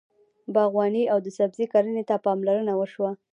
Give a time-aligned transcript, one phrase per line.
[0.53, 3.11] باغواني او د سبزۍ کرنې ته پاملرنه وشوه.